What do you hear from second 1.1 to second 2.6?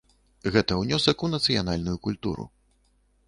у нацыянальную культуру.